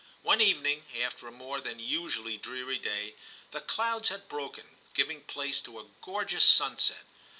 [0.23, 3.13] One evening, after a more than usually dreary day,
[3.51, 7.05] the clouds had broken, giving place to a gorgeous sunset.